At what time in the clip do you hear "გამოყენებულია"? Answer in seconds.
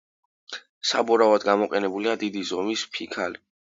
1.53-2.19